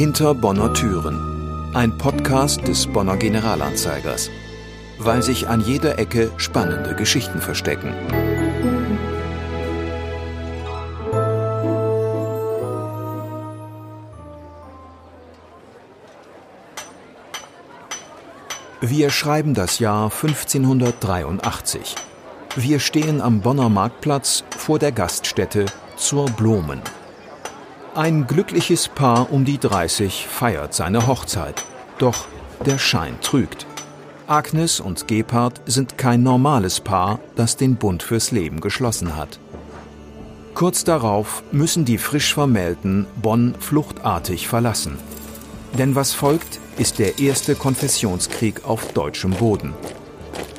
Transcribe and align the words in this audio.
Hinter 0.00 0.34
Bonner 0.34 0.72
Türen. 0.72 1.74
Ein 1.74 1.98
Podcast 1.98 2.66
des 2.66 2.86
Bonner 2.86 3.18
Generalanzeigers. 3.18 4.30
Weil 4.98 5.22
sich 5.22 5.46
an 5.46 5.60
jeder 5.60 5.98
Ecke 5.98 6.30
spannende 6.38 6.94
Geschichten 6.94 7.38
verstecken. 7.42 7.92
Wir 18.80 19.10
schreiben 19.10 19.52
das 19.52 19.80
Jahr 19.80 20.04
1583. 20.04 21.94
Wir 22.56 22.80
stehen 22.80 23.20
am 23.20 23.42
Bonner 23.42 23.68
Marktplatz 23.68 24.44
vor 24.56 24.78
der 24.78 24.92
Gaststätte 24.92 25.66
zur 25.98 26.24
Blumen. 26.30 26.80
Ein 27.96 28.28
glückliches 28.28 28.86
Paar 28.86 29.32
um 29.32 29.44
die 29.44 29.58
30 29.58 30.28
feiert 30.28 30.74
seine 30.74 31.08
Hochzeit. 31.08 31.64
Doch 31.98 32.28
der 32.64 32.78
Schein 32.78 33.20
trügt. 33.20 33.66
Agnes 34.28 34.78
und 34.78 35.08
Gebhard 35.08 35.60
sind 35.66 35.98
kein 35.98 36.22
normales 36.22 36.78
Paar, 36.78 37.18
das 37.34 37.56
den 37.56 37.74
Bund 37.74 38.04
fürs 38.04 38.30
Leben 38.30 38.60
geschlossen 38.60 39.16
hat. 39.16 39.40
Kurz 40.54 40.84
darauf 40.84 41.42
müssen 41.50 41.84
die 41.84 41.98
frisch 41.98 42.32
Vermählten 42.32 43.06
Bonn 43.20 43.56
fluchtartig 43.58 44.46
verlassen. 44.46 44.96
Denn 45.76 45.96
was 45.96 46.12
folgt, 46.12 46.60
ist 46.78 47.00
der 47.00 47.18
erste 47.18 47.56
Konfessionskrieg 47.56 48.64
auf 48.64 48.92
deutschem 48.92 49.32
Boden. 49.32 49.74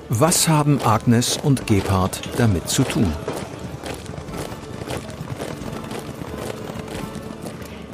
Was 0.09 0.49
haben 0.49 0.81
Agnes 0.83 1.39
und 1.41 1.65
Gebhard 1.65 2.19
damit 2.35 2.67
zu 2.67 2.83
tun? 2.83 3.13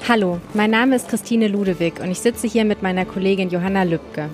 Hallo, 0.10 0.40
mein 0.54 0.72
Name 0.72 0.96
ist 0.96 1.10
Christine 1.10 1.50
Ludewig 1.50 2.00
und 2.00 2.10
ich 2.10 2.22
sitze 2.22 2.48
hier 2.48 2.64
mit 2.64 2.82
meiner 2.82 3.04
Kollegin 3.04 3.50
Johanna 3.50 3.84
Lübke. 3.84 4.30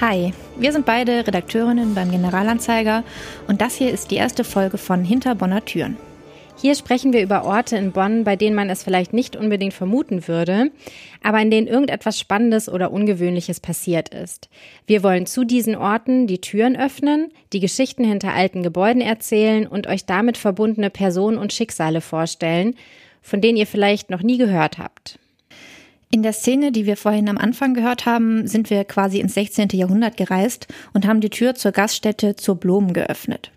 Hi, 0.00 0.32
wir 0.58 0.72
sind 0.72 0.84
beide 0.84 1.24
Redakteurinnen 1.24 1.94
beim 1.94 2.10
Generalanzeiger 2.10 3.04
und 3.46 3.60
das 3.60 3.76
hier 3.76 3.92
ist 3.92 4.10
die 4.10 4.16
erste 4.16 4.42
Folge 4.42 4.78
von 4.78 5.04
Hinter 5.04 5.36
Bonner 5.36 5.64
Türen. 5.64 5.96
Hier 6.56 6.74
sprechen 6.74 7.12
wir 7.12 7.22
über 7.22 7.44
Orte 7.44 7.76
in 7.76 7.92
Bonn, 7.92 8.24
bei 8.24 8.34
denen 8.34 8.56
man 8.56 8.68
es 8.68 8.82
vielleicht 8.82 9.12
nicht 9.12 9.36
unbedingt 9.36 9.74
vermuten 9.74 10.26
würde, 10.26 10.72
aber 11.22 11.38
in 11.40 11.52
denen 11.52 11.68
irgendetwas 11.68 12.18
Spannendes 12.18 12.68
oder 12.68 12.90
Ungewöhnliches 12.90 13.60
passiert 13.60 14.08
ist. 14.08 14.48
Wir 14.88 15.04
wollen 15.04 15.26
zu 15.26 15.44
diesen 15.44 15.76
Orten 15.76 16.26
die 16.26 16.40
Türen 16.40 16.76
öffnen, 16.76 17.30
die 17.52 17.60
Geschichten 17.60 18.02
hinter 18.02 18.32
alten 18.32 18.64
Gebäuden 18.64 19.02
erzählen 19.02 19.68
und 19.68 19.86
euch 19.86 20.04
damit 20.04 20.36
verbundene 20.36 20.90
Personen 20.90 21.38
und 21.38 21.52
Schicksale 21.52 22.00
vorstellen, 22.00 22.74
von 23.26 23.40
denen 23.40 23.58
ihr 23.58 23.66
vielleicht 23.66 24.08
noch 24.08 24.22
nie 24.22 24.38
gehört 24.38 24.78
habt. 24.78 25.18
In 26.12 26.22
der 26.22 26.32
Szene, 26.32 26.70
die 26.70 26.86
wir 26.86 26.96
vorhin 26.96 27.28
am 27.28 27.38
Anfang 27.38 27.74
gehört 27.74 28.06
haben, 28.06 28.46
sind 28.46 28.70
wir 28.70 28.84
quasi 28.84 29.18
ins 29.18 29.34
16. 29.34 29.70
Jahrhundert 29.72 30.16
gereist 30.16 30.68
und 30.94 31.06
haben 31.06 31.20
die 31.20 31.30
Tür 31.30 31.56
zur 31.56 31.72
Gaststätte 31.72 32.36
zur 32.36 32.54
Blumen 32.54 32.92
geöffnet. 32.92 33.50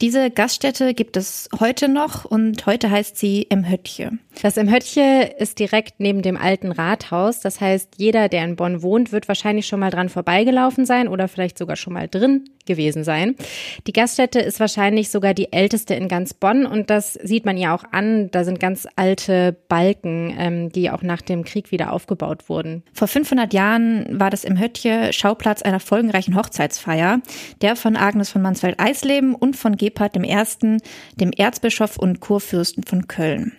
Diese 0.00 0.30
Gaststätte 0.30 0.94
gibt 0.94 1.18
es 1.18 1.50
heute 1.60 1.86
noch 1.86 2.24
und 2.24 2.64
heute 2.64 2.90
heißt 2.90 3.18
sie 3.18 3.42
Im 3.42 3.68
Höttche. 3.68 4.12
Das 4.40 4.56
Im 4.56 4.72
Höttche 4.72 5.34
ist 5.38 5.58
direkt 5.58 6.00
neben 6.00 6.22
dem 6.22 6.38
alten 6.38 6.72
Rathaus. 6.72 7.40
Das 7.40 7.60
heißt, 7.60 7.96
jeder, 7.98 8.30
der 8.30 8.44
in 8.44 8.56
Bonn 8.56 8.82
wohnt, 8.82 9.12
wird 9.12 9.28
wahrscheinlich 9.28 9.66
schon 9.66 9.80
mal 9.80 9.90
dran 9.90 10.08
vorbeigelaufen 10.08 10.86
sein 10.86 11.08
oder 11.08 11.28
vielleicht 11.28 11.58
sogar 11.58 11.76
schon 11.76 11.92
mal 11.92 12.08
drin 12.08 12.48
gewesen 12.64 13.04
sein. 13.04 13.34
Die 13.86 13.92
Gaststätte 13.92 14.38
ist 14.38 14.60
wahrscheinlich 14.60 15.10
sogar 15.10 15.34
die 15.34 15.52
älteste 15.52 15.94
in 15.94 16.08
ganz 16.08 16.32
Bonn 16.32 16.64
und 16.64 16.88
das 16.88 17.14
sieht 17.14 17.44
man 17.44 17.58
ja 17.58 17.74
auch 17.74 17.84
an. 17.90 18.30
Da 18.30 18.44
sind 18.44 18.60
ganz 18.60 18.86
alte 18.96 19.56
Balken, 19.68 20.34
ähm, 20.38 20.72
die 20.72 20.90
auch 20.90 21.02
nach 21.02 21.20
dem 21.20 21.44
Krieg 21.44 21.72
wieder 21.72 21.92
aufgebaut 21.92 22.48
wurden. 22.48 22.84
Vor 22.92 23.08
500 23.08 23.52
Jahren 23.52 24.06
war 24.18 24.30
das 24.30 24.44
im 24.44 24.58
Höttche 24.58 25.12
Schauplatz 25.12 25.62
einer 25.62 25.80
folgenreichen 25.80 26.36
Hochzeitsfeier, 26.36 27.20
der 27.60 27.76
von 27.76 27.96
Agnes 27.96 28.30
von 28.30 28.40
Mansfeld-Eisleben 28.40 29.34
und 29.34 29.56
von 29.56 29.76
Gebhard 29.90 30.16
I., 30.16 30.78
dem 31.16 31.32
Erzbischof 31.32 31.96
und 31.96 32.20
Kurfürsten 32.20 32.84
von 32.84 33.08
Köln. 33.08 33.52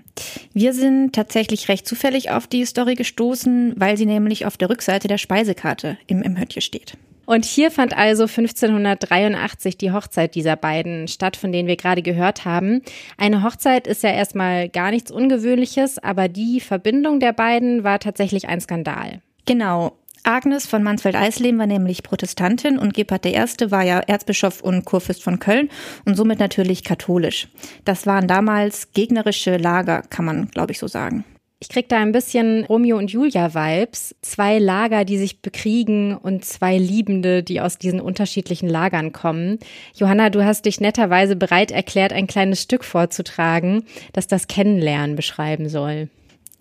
Wir 0.53 0.74
sind 0.74 1.14
tatsächlich 1.14 1.69
recht 1.69 1.88
zufällig 1.88 2.31
auf 2.31 2.47
die 2.47 2.66
Story 2.66 2.96
gestoßen, 2.96 3.74
weil 3.78 3.97
sie 3.97 4.06
nämlich 4.06 4.46
auf 4.46 4.58
der 4.58 4.70
Rückseite 4.70 5.08
der 5.08 5.18
Speisekarte 5.18 5.97
im, 6.08 6.40
Höttche 6.40 6.62
steht. 6.62 6.97
Und 7.25 7.46
hier 7.46 7.72
fand 7.72 7.96
also 7.96 8.24
1583 8.24 9.78
die 9.78 9.91
Hochzeit 9.91 10.36
dieser 10.36 10.56
beiden 10.56 11.08
statt, 11.08 11.38
von 11.38 11.52
denen 11.52 11.68
wir 11.68 11.78
gerade 11.78 12.02
gehört 12.02 12.46
haben. 12.46 12.81
Eine 13.18 13.44
Hochzeit 13.44 13.88
ist 13.88 14.03
ja 14.03 14.12
erstmal 14.12 14.70
gar 14.70 14.91
nichts 14.91 15.12
Ungewöhnliches, 15.12 15.97
aber 16.00 16.28
die 16.28 16.59
Verbindung 16.59 17.20
der 17.20 17.31
beiden 17.31 17.84
war 17.84 18.00
tatsächlich 18.00 18.50
ein 18.50 18.59
Skandal. 18.59 19.22
Genau. 19.46 19.94
Agnes 20.24 20.68
von 20.68 20.84
Mansfeld-Eisleben 20.84 21.59
war 21.59 21.68
nämlich 21.68 22.04
Protestantin 22.04 22.78
und 22.78 22.94
Gebhard 22.94 23.26
I. 23.26 23.36
war 23.72 23.84
ja 23.84 24.00
Erzbischof 24.00 24.62
und 24.62 24.86
Kurfürst 24.86 25.24
von 25.24 25.40
Köln 25.40 25.70
und 26.06 26.16
somit 26.16 26.40
natürlich 26.40 26.84
katholisch. 26.84 27.48
Das 27.86 28.06
waren 28.06 28.28
damals 28.28 28.92
gegnerische 28.94 29.58
Lager, 29.58 30.04
kann 30.04 30.26
man, 30.26 30.48
glaube 30.50 30.72
ich, 30.72 30.80
so 30.80 30.88
sagen. 30.88 31.24
Ich 31.64 31.70
krieg 31.70 31.88
da 31.90 31.98
ein 32.00 32.12
bisschen 32.12 32.66
Romeo 32.66 32.98
und 32.98 33.12
Julia 33.12 33.54
Vibes. 33.54 34.16
Zwei 34.24 34.58
Lager, 34.58 35.06
die 35.06 35.20
sich 35.20 35.44
bekriegen 35.44 36.18
und 36.18 36.44
zwei 36.44 36.76
Liebende, 36.80 37.44
die 37.44 37.62
aus 37.62 37.78
diesen 37.78 38.02
unterschiedlichen 38.02 38.68
Lagern 38.68 39.12
kommen. 39.12 39.59
Johanna, 39.94 40.32
du 40.32 40.44
hast 40.44 40.66
dich 40.66 40.82
netterweise 40.82 41.36
bereit 41.36 41.70
erklärt, 41.70 42.14
ein 42.14 42.26
kleines 42.26 42.64
Stück 42.64 42.84
vorzutragen, 42.84 43.84
das 44.12 44.26
das 44.26 44.48
Kennenlernen 44.48 45.16
beschreiben 45.16 45.70
soll. 45.70 46.09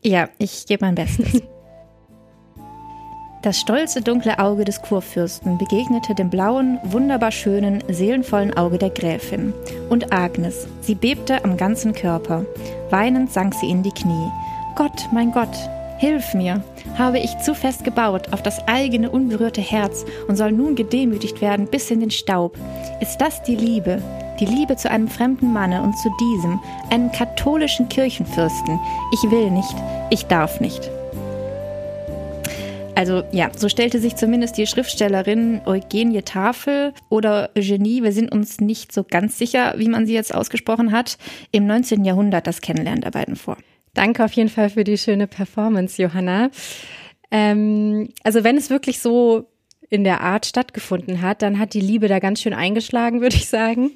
Ja, 0.02 0.28
ich 0.38 0.66
gebe 0.66 0.84
mein 0.84 0.96
Bestes. 0.96 1.42
Das 3.42 3.58
stolze 3.58 4.02
dunkle 4.02 4.38
Auge 4.38 4.66
des 4.66 4.82
Kurfürsten 4.82 5.56
begegnete 5.56 6.14
dem 6.14 6.28
blauen, 6.28 6.78
wunderbar 6.82 7.30
schönen, 7.30 7.82
seelenvollen 7.88 8.54
Auge 8.54 8.76
der 8.76 8.90
Gräfin. 8.90 9.54
Und 9.88 10.12
Agnes, 10.12 10.68
sie 10.82 10.94
bebte 10.94 11.42
am 11.42 11.56
ganzen 11.56 11.94
Körper. 11.94 12.44
Weinend 12.90 13.32
sank 13.32 13.54
sie 13.54 13.70
in 13.70 13.82
die 13.82 13.92
Knie. 13.92 14.28
Gott, 14.76 15.08
mein 15.10 15.32
Gott, 15.32 15.56
hilf 15.96 16.34
mir. 16.34 16.62
Habe 16.98 17.18
ich 17.18 17.38
zu 17.38 17.54
fest 17.54 17.82
gebaut 17.82 18.30
auf 18.34 18.42
das 18.42 18.68
eigene 18.68 19.10
unberührte 19.10 19.62
Herz 19.62 20.04
und 20.28 20.36
soll 20.36 20.52
nun 20.52 20.74
gedemütigt 20.74 21.40
werden 21.40 21.66
bis 21.66 21.90
in 21.90 22.00
den 22.00 22.10
Staub. 22.10 22.58
Ist 23.00 23.22
das 23.22 23.42
die 23.42 23.56
Liebe? 23.56 24.02
Die 24.38 24.46
Liebe 24.46 24.76
zu 24.76 24.90
einem 24.90 25.08
fremden 25.08 25.50
Manne 25.50 25.80
und 25.80 25.96
zu 25.96 26.10
diesem, 26.20 26.60
einem 26.90 27.10
katholischen 27.10 27.88
Kirchenfürsten. 27.88 28.78
Ich 29.14 29.30
will 29.30 29.50
nicht, 29.50 29.76
ich 30.10 30.26
darf 30.26 30.60
nicht. 30.60 30.90
Also 33.00 33.22
ja, 33.32 33.50
so 33.56 33.70
stellte 33.70 33.98
sich 33.98 34.16
zumindest 34.16 34.58
die 34.58 34.66
Schriftstellerin 34.66 35.62
Eugenie 35.64 36.20
Tafel 36.20 36.92
oder 37.08 37.48
Eugenie, 37.56 38.02
wir 38.02 38.12
sind 38.12 38.30
uns 38.30 38.60
nicht 38.60 38.92
so 38.92 39.04
ganz 39.04 39.38
sicher, 39.38 39.72
wie 39.78 39.88
man 39.88 40.04
sie 40.04 40.12
jetzt 40.12 40.34
ausgesprochen 40.34 40.92
hat, 40.92 41.16
im 41.50 41.64
19. 41.64 42.04
Jahrhundert 42.04 42.46
das 42.46 42.60
Kennenlernen 42.60 43.00
der 43.00 43.12
beiden 43.12 43.36
vor. 43.36 43.56
Danke 43.94 44.22
auf 44.22 44.32
jeden 44.32 44.50
Fall 44.50 44.68
für 44.68 44.84
die 44.84 44.98
schöne 44.98 45.26
Performance, 45.26 46.02
Johanna. 46.02 46.50
Ähm, 47.30 48.10
also 48.22 48.44
wenn 48.44 48.58
es 48.58 48.68
wirklich 48.68 48.98
so 48.98 49.48
in 49.90 50.04
der 50.04 50.20
Art 50.20 50.46
stattgefunden 50.46 51.20
hat, 51.20 51.42
dann 51.42 51.58
hat 51.58 51.74
die 51.74 51.80
Liebe 51.80 52.06
da 52.06 52.20
ganz 52.20 52.40
schön 52.40 52.54
eingeschlagen, 52.54 53.20
würde 53.20 53.36
ich 53.36 53.48
sagen. 53.48 53.90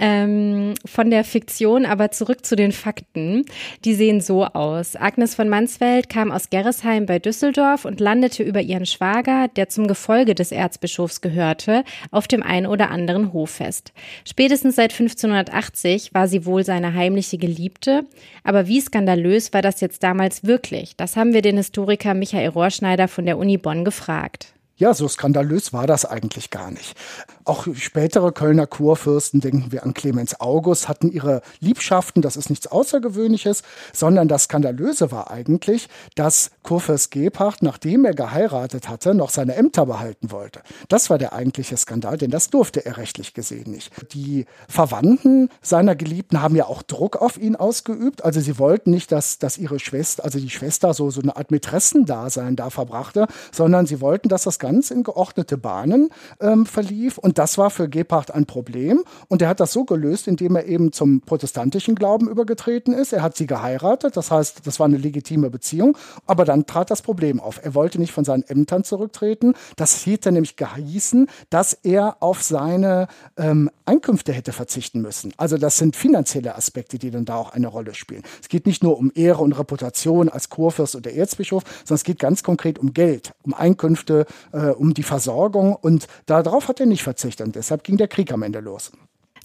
Ähm, 0.00 0.74
von 0.84 1.10
der 1.10 1.22
Fiktion 1.22 1.86
aber 1.86 2.10
zurück 2.10 2.44
zu 2.44 2.56
den 2.56 2.72
Fakten. 2.72 3.44
Die 3.84 3.94
sehen 3.94 4.20
so 4.20 4.44
aus. 4.44 4.96
Agnes 4.96 5.36
von 5.36 5.48
Mansfeld 5.48 6.08
kam 6.08 6.32
aus 6.32 6.50
Gerresheim 6.50 7.06
bei 7.06 7.20
Düsseldorf 7.20 7.84
und 7.84 8.00
landete 8.00 8.42
über 8.42 8.60
ihren 8.60 8.84
Schwager, 8.84 9.46
der 9.48 9.68
zum 9.68 9.86
Gefolge 9.86 10.34
des 10.34 10.50
Erzbischofs 10.50 11.20
gehörte, 11.20 11.84
auf 12.10 12.26
dem 12.26 12.42
einen 12.42 12.66
oder 12.66 12.90
anderen 12.90 13.32
Hoffest. 13.32 13.92
Spätestens 14.26 14.74
seit 14.74 14.92
1580 14.92 16.14
war 16.14 16.26
sie 16.26 16.46
wohl 16.46 16.64
seine 16.64 16.94
heimliche 16.94 17.38
Geliebte. 17.38 18.04
Aber 18.42 18.66
wie 18.66 18.80
skandalös 18.80 19.52
war 19.52 19.62
das 19.62 19.80
jetzt 19.80 20.02
damals 20.02 20.44
wirklich? 20.44 20.96
Das 20.96 21.16
haben 21.16 21.32
wir 21.32 21.42
den 21.42 21.56
Historiker 21.56 22.14
Michael 22.14 22.48
Rohrschneider 22.48 23.06
von 23.06 23.24
der 23.24 23.38
Uni 23.38 23.56
Bonn 23.56 23.84
gefragt. 23.84 24.57
Ja, 24.78 24.94
so 24.94 25.08
skandalös 25.08 25.72
war 25.72 25.88
das 25.88 26.04
eigentlich 26.04 26.50
gar 26.50 26.70
nicht. 26.70 26.96
Auch 27.44 27.66
spätere 27.74 28.30
Kölner 28.30 28.68
Kurfürsten, 28.68 29.40
denken 29.40 29.72
wir 29.72 29.82
an 29.82 29.92
Clemens 29.92 30.40
August, 30.40 30.88
hatten 30.88 31.10
ihre 31.10 31.42
Liebschaften, 31.58 32.22
das 32.22 32.36
ist 32.36 32.48
nichts 32.48 32.68
Außergewöhnliches, 32.68 33.62
sondern 33.92 34.28
das 34.28 34.44
Skandalöse 34.44 35.10
war 35.10 35.32
eigentlich, 35.32 35.88
dass 36.14 36.52
Kurfürst 36.62 37.10
Gebhard, 37.10 37.60
nachdem 37.62 38.04
er 38.04 38.14
geheiratet 38.14 38.88
hatte, 38.88 39.14
noch 39.14 39.30
seine 39.30 39.56
Ämter 39.56 39.84
behalten 39.86 40.30
wollte. 40.30 40.60
Das 40.88 41.10
war 41.10 41.18
der 41.18 41.32
eigentliche 41.32 41.76
Skandal, 41.76 42.16
denn 42.16 42.30
das 42.30 42.48
durfte 42.48 42.86
er 42.86 42.98
rechtlich 42.98 43.34
gesehen 43.34 43.72
nicht. 43.72 43.90
Die 44.12 44.46
Verwandten 44.68 45.48
seiner 45.60 45.96
Geliebten 45.96 46.40
haben 46.40 46.54
ja 46.54 46.66
auch 46.66 46.82
Druck 46.82 47.16
auf 47.16 47.36
ihn 47.36 47.56
ausgeübt, 47.56 48.24
also 48.24 48.38
sie 48.40 48.60
wollten 48.60 48.92
nicht, 48.92 49.10
dass, 49.10 49.38
dass 49.38 49.58
ihre 49.58 49.80
Schwester, 49.80 50.24
also 50.24 50.38
die 50.38 50.50
Schwester 50.50 50.94
so, 50.94 51.10
so 51.10 51.20
eine 51.20 51.36
Art 51.36 51.50
Mätressendasein 51.50 52.54
da 52.54 52.70
verbrachte, 52.70 53.26
sondern 53.50 53.86
sie 53.86 54.00
wollten, 54.00 54.28
dass 54.28 54.44
das 54.44 54.60
ganz 54.68 54.90
in 54.90 55.02
geordnete 55.02 55.56
Bahnen 55.56 56.10
ähm, 56.40 56.66
verlief 56.66 57.16
und 57.16 57.38
das 57.38 57.56
war 57.56 57.70
für 57.70 57.88
Gebhardt 57.88 58.34
ein 58.34 58.44
Problem. 58.44 59.02
Und 59.28 59.40
er 59.40 59.48
hat 59.48 59.60
das 59.60 59.72
so 59.72 59.84
gelöst, 59.84 60.28
indem 60.28 60.56
er 60.56 60.66
eben 60.66 60.92
zum 60.92 61.22
protestantischen 61.22 61.94
Glauben 61.94 62.28
übergetreten 62.28 62.92
ist. 62.92 63.14
Er 63.14 63.22
hat 63.22 63.34
sie 63.34 63.46
geheiratet, 63.46 64.14
das 64.18 64.30
heißt, 64.30 64.66
das 64.66 64.78
war 64.78 64.84
eine 64.84 64.98
legitime 64.98 65.48
Beziehung. 65.48 65.96
Aber 66.26 66.44
dann 66.44 66.66
trat 66.66 66.90
das 66.90 67.00
Problem 67.00 67.40
auf. 67.40 67.60
Er 67.64 67.74
wollte 67.74 67.98
nicht 67.98 68.12
von 68.12 68.26
seinen 68.26 68.42
Ämtern 68.42 68.84
zurücktreten. 68.84 69.54
Das 69.76 70.04
hätte 70.04 70.32
nämlich 70.32 70.56
geheißen, 70.56 71.28
dass 71.48 71.72
er 71.72 72.18
auf 72.20 72.42
seine 72.42 73.08
ähm, 73.38 73.70
Einkünfte 73.86 74.34
hätte 74.34 74.52
verzichten 74.52 75.00
müssen. 75.00 75.32
Also 75.38 75.56
das 75.56 75.78
sind 75.78 75.96
finanzielle 75.96 76.56
Aspekte, 76.56 76.98
die 76.98 77.10
dann 77.10 77.24
da 77.24 77.36
auch 77.36 77.52
eine 77.52 77.68
Rolle 77.68 77.94
spielen. 77.94 78.22
Es 78.42 78.50
geht 78.50 78.66
nicht 78.66 78.82
nur 78.82 78.98
um 78.98 79.10
Ehre 79.14 79.42
und 79.42 79.58
Reputation 79.58 80.28
als 80.28 80.50
Kurfürst 80.50 80.94
oder 80.94 81.10
Erzbischof, 81.10 81.62
sondern 81.84 81.94
es 81.94 82.04
geht 82.04 82.18
ganz 82.18 82.42
konkret 82.42 82.78
um 82.78 82.92
Geld, 82.92 83.32
um 83.44 83.54
Einkünfte, 83.54 84.26
äh, 84.52 84.57
um 84.76 84.94
die 84.94 85.02
Versorgung. 85.02 85.74
Und 85.74 86.06
darauf 86.26 86.68
hat 86.68 86.80
er 86.80 86.86
nicht 86.86 87.02
verzichtet. 87.02 87.46
Und 87.46 87.56
deshalb 87.56 87.84
ging 87.84 87.96
der 87.96 88.08
Krieg 88.08 88.32
am 88.32 88.42
Ende 88.42 88.60
los. 88.60 88.92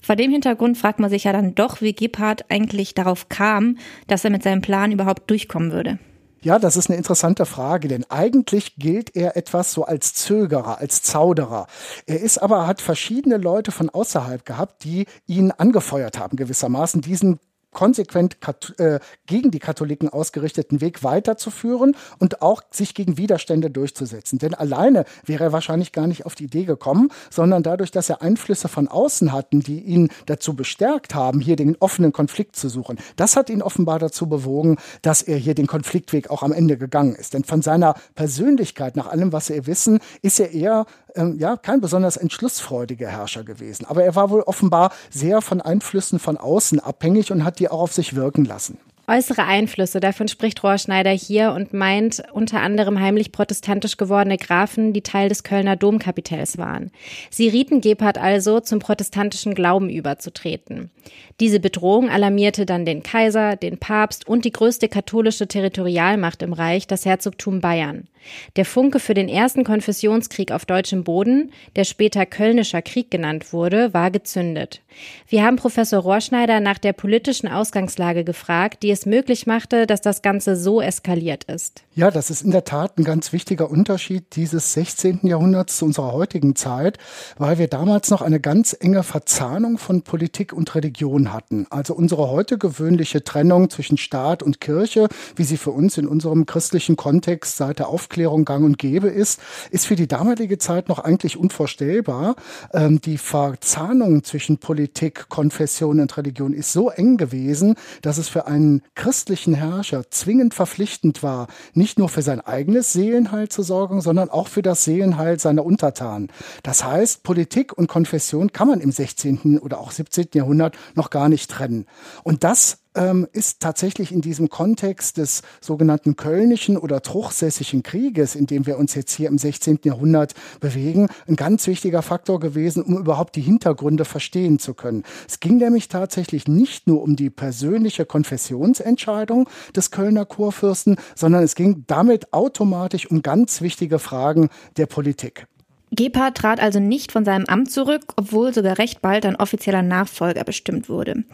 Vor 0.02 0.16
dem 0.16 0.30
Hintergrund 0.30 0.76
fragt 0.76 1.00
man 1.00 1.08
sich 1.08 1.24
ja 1.24 1.32
dann 1.32 1.54
doch, 1.54 1.80
wie 1.80 1.94
Gebhardt 1.94 2.44
eigentlich 2.50 2.92
darauf 2.94 3.30
kam, 3.30 3.78
dass 4.06 4.24
er 4.24 4.30
mit 4.30 4.42
seinem 4.42 4.60
Plan 4.60 4.92
überhaupt 4.92 5.30
durchkommen 5.30 5.72
würde. 5.72 5.98
Ja, 6.42 6.58
das 6.58 6.76
ist 6.76 6.90
eine 6.90 6.98
interessante 6.98 7.46
Frage, 7.46 7.88
denn 7.88 8.04
eigentlich 8.10 8.76
gilt 8.76 9.16
er 9.16 9.34
etwas 9.34 9.72
so 9.72 9.84
als 9.84 10.12
Zögerer, 10.12 10.78
als 10.78 11.00
Zauderer. 11.00 11.66
Er 12.04 12.20
ist 12.20 12.36
aber, 12.36 12.66
hat 12.66 12.82
verschiedene 12.82 13.38
Leute 13.38 13.72
von 13.72 13.88
außerhalb 13.88 14.44
gehabt, 14.44 14.84
die 14.84 15.06
ihn 15.26 15.52
angefeuert 15.52 16.18
haben, 16.18 16.36
gewissermaßen 16.36 17.00
diesen 17.00 17.40
konsequent 17.74 18.38
äh, 18.78 19.00
gegen 19.26 19.50
die 19.50 19.58
Katholiken 19.58 20.08
ausgerichteten 20.08 20.80
Weg 20.80 21.04
weiterzuführen 21.04 21.94
und 22.18 22.40
auch 22.40 22.62
sich 22.70 22.94
gegen 22.94 23.18
Widerstände 23.18 23.70
durchzusetzen. 23.70 24.38
Denn 24.38 24.54
alleine 24.54 25.04
wäre 25.26 25.44
er 25.44 25.52
wahrscheinlich 25.52 25.92
gar 25.92 26.06
nicht 26.06 26.24
auf 26.24 26.34
die 26.34 26.44
Idee 26.44 26.64
gekommen, 26.64 27.10
sondern 27.30 27.62
dadurch, 27.62 27.90
dass 27.90 28.08
er 28.08 28.22
Einflüsse 28.22 28.68
von 28.68 28.88
außen 28.88 29.32
hatten, 29.32 29.60
die 29.60 29.80
ihn 29.80 30.08
dazu 30.26 30.54
bestärkt 30.54 31.14
haben, 31.14 31.40
hier 31.40 31.56
den 31.56 31.76
offenen 31.80 32.12
Konflikt 32.12 32.56
zu 32.56 32.68
suchen. 32.68 32.98
Das 33.16 33.36
hat 33.36 33.50
ihn 33.50 33.60
offenbar 33.60 33.98
dazu 33.98 34.28
bewogen, 34.28 34.78
dass 35.02 35.22
er 35.22 35.36
hier 35.36 35.54
den 35.54 35.66
Konfliktweg 35.66 36.30
auch 36.30 36.42
am 36.42 36.52
Ende 36.52 36.78
gegangen 36.78 37.14
ist. 37.14 37.34
Denn 37.34 37.44
von 37.44 37.60
seiner 37.60 37.94
Persönlichkeit, 38.14 38.96
nach 38.96 39.08
allem, 39.08 39.32
was 39.32 39.50
wir 39.50 39.66
wissen, 39.66 39.98
ist 40.22 40.40
er 40.40 40.52
eher 40.52 40.86
ähm, 41.16 41.36
ja, 41.38 41.56
kein 41.56 41.80
besonders 41.80 42.16
entschlussfreudiger 42.16 43.08
Herrscher 43.08 43.44
gewesen. 43.44 43.86
Aber 43.86 44.04
er 44.04 44.14
war 44.14 44.30
wohl 44.30 44.42
offenbar 44.42 44.92
sehr 45.10 45.42
von 45.42 45.60
Einflüssen 45.60 46.18
von 46.18 46.36
außen 46.36 46.80
abhängig 46.80 47.32
und 47.32 47.44
hat 47.44 47.58
die 47.58 47.63
auch 47.68 47.80
auf 47.80 47.92
sich 47.92 48.14
wirken 48.14 48.44
lassen. 48.44 48.78
Äußere 49.06 49.44
Einflüsse, 49.44 50.00
davon 50.00 50.28
spricht 50.28 50.64
Rohrschneider 50.64 51.10
hier 51.10 51.52
und 51.52 51.74
meint 51.74 52.22
unter 52.32 52.62
anderem 52.62 52.98
heimlich 52.98 53.32
protestantisch 53.32 53.98
gewordene 53.98 54.38
Grafen, 54.38 54.94
die 54.94 55.02
Teil 55.02 55.28
des 55.28 55.42
Kölner 55.42 55.76
Domkapitells 55.76 56.56
waren. 56.56 56.90
Sie 57.28 57.48
rieten 57.48 57.82
Gebhard 57.82 58.16
also, 58.16 58.60
zum 58.60 58.78
protestantischen 58.78 59.54
Glauben 59.54 59.90
überzutreten. 59.90 60.90
Diese 61.38 61.60
Bedrohung 61.60 62.08
alarmierte 62.08 62.64
dann 62.64 62.86
den 62.86 63.02
Kaiser, 63.02 63.56
den 63.56 63.76
Papst 63.76 64.26
und 64.26 64.46
die 64.46 64.52
größte 64.52 64.88
katholische 64.88 65.48
Territorialmacht 65.48 66.40
im 66.40 66.54
Reich, 66.54 66.86
das 66.86 67.04
Herzogtum 67.04 67.60
Bayern. 67.60 68.08
Der 68.56 68.64
Funke 68.64 69.00
für 69.00 69.14
den 69.14 69.28
ersten 69.28 69.64
Konfessionskrieg 69.64 70.52
auf 70.52 70.64
deutschem 70.64 71.04
Boden, 71.04 71.52
der 71.76 71.84
später 71.84 72.26
Kölnischer 72.26 72.82
Krieg 72.82 73.10
genannt 73.10 73.52
wurde, 73.52 73.92
war 73.94 74.10
gezündet. 74.10 74.82
Wir 75.28 75.44
haben 75.44 75.56
Professor 75.56 76.00
Rohrschneider 76.00 76.60
nach 76.60 76.78
der 76.78 76.92
politischen 76.92 77.48
Ausgangslage 77.48 78.24
gefragt, 78.24 78.82
die 78.82 78.90
es 78.90 79.06
möglich 79.06 79.46
machte, 79.46 79.86
dass 79.86 80.00
das 80.00 80.22
Ganze 80.22 80.56
so 80.56 80.80
eskaliert 80.80 81.44
ist. 81.44 81.82
Ja, 81.94 82.10
das 82.10 82.30
ist 82.30 82.42
in 82.42 82.50
der 82.50 82.64
Tat 82.64 82.98
ein 82.98 83.04
ganz 83.04 83.32
wichtiger 83.32 83.70
Unterschied 83.70 84.36
dieses 84.36 84.72
16. 84.72 85.20
Jahrhunderts 85.24 85.78
zu 85.78 85.84
unserer 85.84 86.12
heutigen 86.12 86.54
Zeit, 86.54 86.98
weil 87.38 87.58
wir 87.58 87.68
damals 87.68 88.10
noch 88.10 88.22
eine 88.22 88.40
ganz 88.40 88.76
enge 88.78 89.02
Verzahnung 89.02 89.78
von 89.78 90.02
Politik 90.02 90.52
und 90.52 90.74
Religion 90.74 91.32
hatten. 91.32 91.66
Also 91.70 91.94
unsere 91.94 92.30
heute 92.30 92.58
gewöhnliche 92.58 93.24
Trennung 93.24 93.70
zwischen 93.70 93.96
Staat 93.96 94.42
und 94.42 94.60
Kirche, 94.60 95.08
wie 95.36 95.44
sie 95.44 95.56
für 95.56 95.70
uns 95.70 95.98
in 95.98 96.06
unserem 96.06 96.46
christlichen 96.46 96.96
Kontext 96.96 97.56
seit 97.56 97.78
der 97.78 97.88
Aufklärung 97.88 98.13
gang 98.44 98.64
und 98.64 98.78
gäbe 98.78 99.08
ist, 99.08 99.40
ist 99.70 99.86
für 99.86 99.96
die 99.96 100.06
damalige 100.06 100.58
Zeit 100.58 100.88
noch 100.88 100.98
eigentlich 100.98 101.36
unvorstellbar. 101.36 102.36
Ähm, 102.72 103.00
die 103.00 103.18
Verzahnung 103.18 104.24
zwischen 104.24 104.58
Politik, 104.58 105.28
Konfession 105.28 106.00
und 106.00 106.16
Religion 106.16 106.52
ist 106.52 106.72
so 106.72 106.90
eng 106.90 107.16
gewesen, 107.16 107.74
dass 108.02 108.18
es 108.18 108.28
für 108.28 108.46
einen 108.46 108.82
christlichen 108.94 109.54
Herrscher 109.54 110.10
zwingend 110.10 110.54
verpflichtend 110.54 111.22
war, 111.22 111.48
nicht 111.74 111.98
nur 111.98 112.08
für 112.08 112.22
sein 112.22 112.40
eigenes 112.40 112.92
Seelenheil 112.92 113.48
zu 113.48 113.62
sorgen, 113.62 114.00
sondern 114.00 114.30
auch 114.30 114.48
für 114.48 114.62
das 114.62 114.84
Seelenheil 114.84 115.38
seiner 115.38 115.64
Untertanen. 115.64 116.28
Das 116.62 116.84
heißt, 116.84 117.22
Politik 117.22 117.76
und 117.76 117.88
Konfession 117.88 118.52
kann 118.52 118.68
man 118.68 118.80
im 118.80 118.92
16. 118.92 119.58
oder 119.58 119.80
auch 119.80 119.90
17. 119.90 120.28
Jahrhundert 120.34 120.76
noch 120.94 121.10
gar 121.10 121.28
nicht 121.28 121.50
trennen. 121.50 121.86
Und 122.22 122.44
das 122.44 122.78
ähm, 122.94 123.26
ist 123.32 123.60
tatsächlich 123.60 124.12
in 124.12 124.20
diesem 124.20 124.48
Kontext 124.48 125.18
des 125.18 125.42
sogenannten 125.60 126.16
Kölnischen 126.16 126.76
oder 126.76 127.02
Truchsessischen 127.02 127.82
Krieges, 127.82 128.34
in 128.34 128.46
dem 128.46 128.66
wir 128.66 128.78
uns 128.78 128.94
jetzt 128.94 129.14
hier 129.14 129.28
im 129.28 129.38
16. 129.38 129.80
Jahrhundert 129.84 130.34
bewegen, 130.60 131.08
ein 131.26 131.36
ganz 131.36 131.66
wichtiger 131.66 132.02
Faktor 132.02 132.40
gewesen, 132.40 132.82
um 132.82 132.98
überhaupt 132.98 133.36
die 133.36 133.40
Hintergründe 133.40 134.04
verstehen 134.04 134.58
zu 134.58 134.74
können. 134.74 135.04
Es 135.28 135.40
ging 135.40 135.58
nämlich 135.58 135.88
tatsächlich 135.88 136.48
nicht 136.48 136.86
nur 136.86 137.02
um 137.02 137.16
die 137.16 137.30
persönliche 137.30 138.06
Konfessionsentscheidung 138.06 139.48
des 139.74 139.90
Kölner 139.90 140.24
Kurfürsten, 140.24 140.96
sondern 141.14 141.42
es 141.42 141.54
ging 141.54 141.84
damit 141.86 142.32
automatisch 142.32 143.10
um 143.10 143.22
ganz 143.22 143.60
wichtige 143.60 143.98
Fragen 143.98 144.48
der 144.76 144.86
Politik. 144.86 145.46
Gebhardt 145.94 146.36
trat 146.36 146.60
also 146.60 146.80
nicht 146.80 147.12
von 147.12 147.24
seinem 147.24 147.46
Amt 147.46 147.70
zurück, 147.70 148.02
obwohl 148.16 148.52
sogar 148.54 148.78
recht 148.78 149.02
bald 149.02 149.26
ein 149.26 149.36
offizieller 149.36 149.82
Nachfolger 149.82 150.44
bestimmt 150.44 150.88
wurde. 150.88 151.24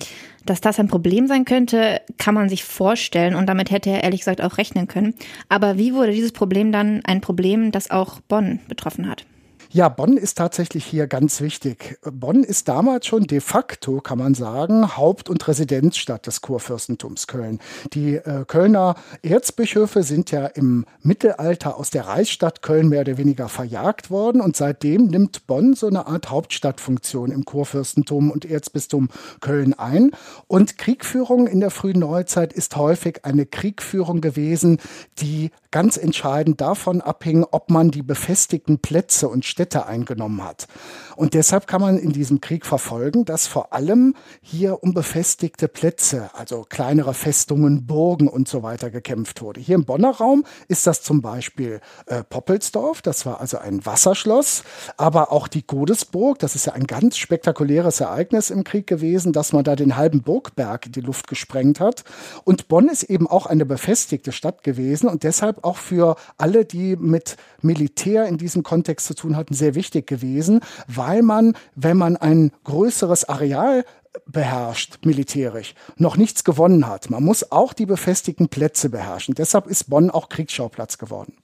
Dass 0.47 0.61
das 0.61 0.79
ein 0.79 0.89
Problem 0.89 1.27
sein 1.27 1.45
könnte, 1.45 2.01
kann 2.19 2.35
man 2.35 2.49
sich 2.49 2.65
vorstellen 2.65 3.35
und 3.35 3.47
damit 3.47 3.71
hätte 3.71 3.91
er 3.91 4.03
ehrlich 4.03 4.21
gesagt 4.21 4.43
auch 4.43 4.59
rechnen 4.59 4.89
können. 4.89 5.15
Aber 5.49 5.79
wie 5.79 5.95
wurde 5.95 6.13
dieses 6.13 6.33
Problem 6.33 6.73
dann 6.73 7.03
ein 7.05 7.21
Problem, 7.21 7.73
das 7.73 7.91
auch 7.91 8.21
Bonn 8.21 8.61
betroffen 8.69 9.09
hat? 9.09 9.25
Ja, 9.73 9.89
Bonn 9.89 10.17
ist 10.17 10.37
tatsächlich 10.37 10.85
hier 10.85 11.07
ganz 11.07 11.41
wichtig. 11.41 12.01
Bonn 12.03 12.43
ist 12.43 12.67
damals 12.67 13.07
schon 13.07 13.29
de 13.29 13.39
facto, 13.39 14.01
kann 14.01 14.19
man 14.19 14.35
sagen, 14.35 14.97
Haupt- 14.97 15.31
und 15.31 15.47
Residenzstadt 15.47 16.27
des 16.27 16.41
Kurfürstentums 16.41 17.29
Köln. 17.29 17.61
Die 17.93 18.17
äh, 18.17 18.45
Kölner 18.49 18.97
Erzbischöfe 19.23 20.03
sind 20.03 20.33
ja 20.33 20.47
im 20.47 20.87
Mittelalter 21.03 21.77
aus 21.77 21.91
der 21.91 22.09
Reichsstadt 22.09 22.63
Köln 22.63 22.89
mehr 22.89 23.03
oder 23.03 23.17
weniger 23.17 23.49
verjagt 23.49 24.11
worden 24.11 24.41
und 24.41 24.57
seitdem 24.57 25.05
nimmt 25.05 25.47
Bonn 25.47 25.75
so 25.75 25.87
eine 25.87 26.09
Art 26.09 26.31
Hauptstadtfunktion 26.31 27.31
im 27.31 27.45
Kurfürstentum 27.45 28.33
und 28.33 28.51
Erzbistum 28.51 29.09
Köln 29.41 29.75
ein. 29.75 30.11
Und 30.49 30.79
Kriegführung 30.79 31.47
in 31.47 31.61
der 31.61 31.71
frühen 31.71 32.01
Neuzeit 32.01 32.53
ist 32.53 32.75
häufig 32.75 33.25
eine 33.25 33.47
Kriegführung 33.47 34.21
gewesen, 34.21 34.81
die 35.19 35.53
ganz 35.71 35.97
entscheidend 35.97 36.61
davon 36.61 37.01
abhing, 37.01 37.45
ob 37.51 37.71
man 37.71 37.91
die 37.91 38.03
befestigten 38.03 38.79
Plätze 38.79 39.29
und 39.29 39.45
Städte 39.45 39.87
eingenommen 39.87 40.45
hat. 40.45 40.67
Und 41.21 41.35
deshalb 41.35 41.67
kann 41.67 41.83
man 41.83 41.99
in 41.99 42.13
diesem 42.13 42.41
Krieg 42.41 42.65
verfolgen, 42.65 43.27
dass 43.27 43.47
vor 43.47 43.75
allem 43.75 44.15
hier 44.41 44.83
um 44.83 44.95
befestigte 44.95 45.69
Plätze, 45.69 46.31
also 46.33 46.65
kleinere 46.67 47.13
Festungen, 47.13 47.87
Burgen 47.87 48.27
und 48.27 48.49
so 48.49 48.63
weiter 48.63 48.89
gekämpft 48.89 49.43
wurde. 49.43 49.61
Hier 49.61 49.75
im 49.75 49.85
Bonner 49.85 50.13
Raum 50.13 50.47
ist 50.69 50.87
das 50.87 51.03
zum 51.03 51.21
Beispiel 51.21 51.83
äh, 52.07 52.25
Poppelsdorf, 52.25 53.03
das 53.03 53.27
war 53.27 53.39
also 53.39 53.59
ein 53.59 53.85
Wasserschloss, 53.85 54.65
aber 54.97 55.31
auch 55.31 55.47
die 55.47 55.67
Godesburg, 55.67 56.39
das 56.39 56.55
ist 56.55 56.65
ja 56.65 56.73
ein 56.73 56.87
ganz 56.87 57.19
spektakuläres 57.19 58.01
Ereignis 58.01 58.49
im 58.49 58.65
Krieg 58.65 58.87
gewesen, 58.87 59.35
dass 59.35 59.53
man 59.53 59.63
da 59.63 59.77
den 59.77 59.99
halben 59.99 60.23
Burgberg 60.23 60.87
in 60.87 60.93
die 60.93 61.03
Luft 61.03 61.29
gesprengt 61.29 61.81
hat. 61.81 62.03
Und 62.45 62.69
Bonn 62.69 62.89
ist 62.89 63.03
eben 63.03 63.27
auch 63.27 63.45
eine 63.45 63.67
befestigte 63.67 64.33
Stadt 64.33 64.63
gewesen 64.63 65.07
und 65.07 65.23
deshalb 65.23 65.65
auch 65.65 65.77
für 65.77 66.17
alle, 66.39 66.65
die 66.65 66.97
mit 66.97 67.37
Militär 67.61 68.25
in 68.25 68.39
diesem 68.39 68.63
Kontext 68.63 69.07
zu 69.07 69.13
tun 69.13 69.37
hatten, 69.37 69.53
sehr 69.53 69.75
wichtig 69.75 70.07
gewesen, 70.07 70.61
weil 70.87 71.10
man, 71.23 71.55
wenn 71.75 71.97
man 71.97 72.17
ein 72.17 72.53
größeres 72.65 73.29
Areal 73.29 73.85
beherrscht, 74.27 74.99
militärisch, 75.05 75.75
noch 75.97 76.17
nichts 76.17 76.45
gewonnen 76.45 76.87
hat. 76.87 77.11
Man 77.11 77.23
muss 77.23 77.53
auch 77.53 77.73
die 77.73 77.87
befestigten 77.87 78.49
Plätze 78.49 78.91
beherrschen. 78.91 79.35
Deshalb 79.35 79.67
ist 79.67 79.91
Bonn 79.91 80.11
auch 80.11 80.29
Kriegsschauplatz 80.29 80.99
geworden. 80.99 81.35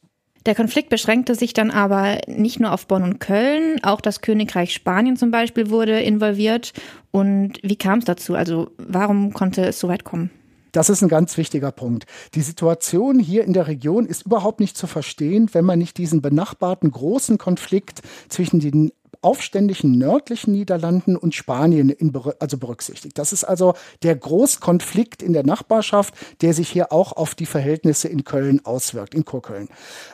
Der 0.46 0.54
Konflikt 0.54 0.90
beschränkte 0.90 1.34
sich 1.34 1.54
dann 1.54 1.72
aber 1.72 2.20
nicht 2.28 2.60
nur 2.60 2.72
auf 2.72 2.86
Bonn 2.86 3.02
und 3.02 3.18
Köln, 3.18 3.82
auch 3.82 4.00
das 4.00 4.20
Königreich 4.20 4.72
Spanien 4.72 5.16
zum 5.16 5.32
Beispiel 5.32 5.70
wurde 5.70 6.00
involviert. 6.00 6.72
Und 7.10 7.54
wie 7.62 7.76
kam 7.76 7.98
es 7.98 8.04
dazu? 8.04 8.36
Also 8.36 8.70
warum 8.78 9.32
konnte 9.32 9.64
es 9.66 9.80
so 9.80 9.88
weit 9.88 10.04
kommen? 10.04 10.30
Das 10.70 10.88
ist 10.88 11.02
ein 11.02 11.08
ganz 11.08 11.36
wichtiger 11.36 11.72
Punkt. 11.72 12.04
Die 12.34 12.42
Situation 12.42 13.18
hier 13.18 13.44
in 13.44 13.54
der 13.54 13.66
Region 13.66 14.06
ist 14.06 14.26
überhaupt 14.26 14.60
nicht 14.60 14.76
zu 14.76 14.86
verstehen, 14.86 15.48
wenn 15.52 15.64
man 15.64 15.78
nicht 15.78 15.98
diesen 15.98 16.22
benachbarten 16.22 16.92
großen 16.92 17.38
Konflikt 17.38 18.02
zwischen 18.28 18.60
den 18.60 18.92
aufständischen 19.26 19.98
nördlichen 19.98 20.52
Niederlanden 20.52 21.16
und 21.16 21.34
Spanien 21.34 21.90
in, 21.90 22.12
also 22.38 22.58
berücksichtigt. 22.58 23.18
Das 23.18 23.32
ist 23.32 23.42
also 23.42 23.74
der 24.04 24.14
Großkonflikt 24.14 25.20
in 25.20 25.32
der 25.32 25.44
Nachbarschaft, 25.44 26.14
der 26.42 26.54
sich 26.54 26.68
hier 26.68 26.92
auch 26.92 27.10
auf 27.10 27.34
die 27.34 27.44
Verhältnisse 27.44 28.06
in 28.06 28.22
Köln 28.22 28.64
auswirkt, 28.64 29.14
in 29.16 29.24
Kurköln. 29.24 29.68